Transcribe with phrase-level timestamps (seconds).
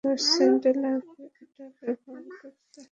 [0.03, 2.79] দশ সেন্ট লাগবে ওটা ব্যবহার করতে।